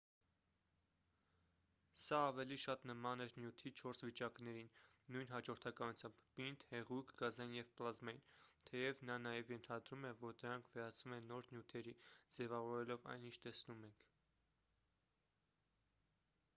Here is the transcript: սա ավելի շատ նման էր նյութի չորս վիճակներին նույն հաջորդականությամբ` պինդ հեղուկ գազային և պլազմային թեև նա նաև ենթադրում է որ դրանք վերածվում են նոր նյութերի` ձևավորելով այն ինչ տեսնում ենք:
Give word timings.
սա 2.03 2.19
ավելի 2.29 2.55
շատ 2.61 2.85
նման 2.91 3.21
էր 3.25 3.33
նյութի 3.41 3.71
չորս 3.83 3.99
վիճակներին 4.05 4.71
նույն 5.15 5.29
հաջորդականությամբ` 5.33 6.23
պինդ 6.39 6.65
հեղուկ 6.71 7.13
գազային 7.23 7.53
և 7.59 7.69
պլազմային 7.81 8.23
թեև 8.71 9.05
նա 9.11 9.19
նաև 9.27 9.53
ենթադրում 9.55 10.09
է 10.11 10.17
որ 10.25 10.41
դրանք 10.41 10.73
վերածվում 10.77 11.15
են 11.21 11.29
նոր 11.35 11.51
նյութերի` 11.55 11.95
ձևավորելով 12.39 13.09
այն 13.13 13.29
ինչ 13.31 13.35
տեսնում 13.45 13.85
ենք: 13.91 14.09